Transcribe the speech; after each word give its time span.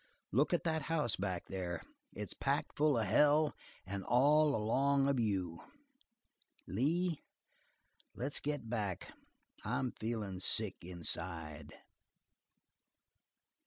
Look 0.31 0.51
at 0.51 0.63
that 0.63 0.81
house 0.89 1.15
back 1.15 1.45
there. 1.47 1.83
It's 2.11 2.33
packed 2.33 2.75
full 2.75 2.97
of 2.97 3.05
hell, 3.05 3.55
and 3.85 4.03
all 4.03 4.55
along 4.55 5.07
of 5.07 5.19
you. 5.19 5.59
Lee, 6.65 7.21
let's 8.15 8.39
get 8.39 8.67
back. 8.67 9.13
I'm 9.63 9.91
feelin' 9.91 10.39
sick 10.39 10.77
inside." 10.83 11.75